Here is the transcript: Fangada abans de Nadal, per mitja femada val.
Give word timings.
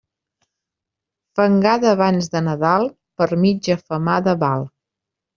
Fangada 1.39 1.91
abans 1.97 2.29
de 2.35 2.41
Nadal, 2.45 2.85
per 3.21 3.27
mitja 3.43 3.77
femada 3.83 4.35
val. 4.45 4.65